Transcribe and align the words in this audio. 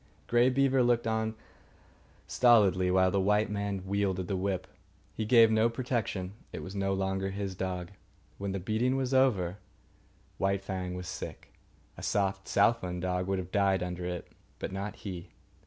Grey 0.25 0.49
Beaver 0.49 0.81
looked 0.81 1.05
on 1.05 1.35
stolidly 2.25 2.89
while 2.89 3.11
the 3.11 3.21
white 3.21 3.51
man 3.51 3.85
wielded 3.85 4.27
the 4.27 4.35
whip. 4.35 4.65
He 5.13 5.25
gave 5.25 5.51
no 5.51 5.69
protection. 5.69 6.33
It 6.51 6.63
was 6.63 6.73
no 6.75 6.91
longer 6.95 7.29
his 7.29 7.53
dog. 7.53 7.91
When 8.39 8.51
the 8.51 8.59
beating 8.59 8.95
was 8.95 9.13
over 9.13 9.59
White 10.39 10.63
Fang 10.63 10.95
was 10.95 11.07
sick. 11.07 11.53
A 11.97 12.01
soft 12.01 12.47
southland 12.47 13.03
dog 13.03 13.27
would 13.27 13.37
have 13.37 13.51
died 13.51 13.83
under 13.83 14.07
it, 14.07 14.27
but 14.57 14.71
not 14.71 14.95
he. 14.95 15.29